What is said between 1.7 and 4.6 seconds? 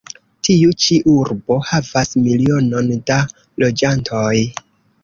havas milionon da loĝantoj.